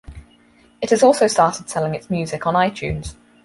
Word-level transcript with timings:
It 0.81 0.89
has 0.89 1.03
also 1.03 1.27
started 1.27 1.69
selling 1.69 1.93
its 1.93 2.09
music 2.09 2.47
on 2.47 2.55
iTunes. 2.55 3.15